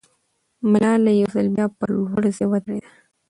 [0.71, 2.91] ملاله یو ځل بیا پر لوړ ځای ودرېده.